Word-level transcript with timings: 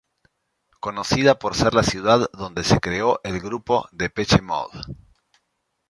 Conocida 0.79 1.37
por 1.37 1.53
ser 1.53 1.75
la 1.75 1.83
ciudad 1.83 2.27
donde 2.33 2.63
se 2.63 2.79
creó 2.79 3.21
el 3.23 3.39
grupo 3.39 3.87
Depeche 3.91 4.41
Mode. 4.41 4.79